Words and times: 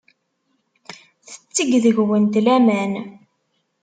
Tetteg 1.29 1.69
deg-went 1.83 2.35
laman. 2.45 2.93